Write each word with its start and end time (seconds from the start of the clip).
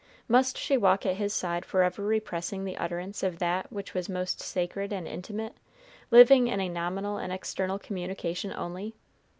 Must 0.27 0.57
she 0.57 0.77
walk 0.77 1.05
at 1.05 1.17
his 1.17 1.31
side 1.31 1.63
forever 1.63 2.03
repressing 2.03 2.65
the 2.65 2.75
utterance 2.75 3.21
of 3.21 3.37
that 3.37 3.71
which 3.71 3.93
was 3.93 4.09
most 4.09 4.39
sacred 4.39 4.91
and 4.91 5.07
intimate, 5.07 5.53
living 6.09 6.47
in 6.47 6.59
a 6.59 6.69
nominal 6.69 7.17
and 7.17 7.31
external 7.31 7.77
communion 7.77 8.17
only? 8.57 8.95